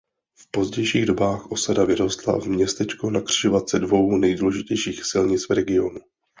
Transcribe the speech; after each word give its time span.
V 0.37 0.51
pozdějších 0.51 1.05
dobách 1.05 1.51
osada 1.51 1.83
vyrostla 1.85 2.39
v 2.39 2.45
městečko 2.45 3.09
na 3.11 3.21
křižovatce 3.21 3.79
dvou 3.79 4.17
nejdůležitějších 4.17 5.05
silnic 5.05 5.47
v 5.47 5.51
regionu. 5.51 5.99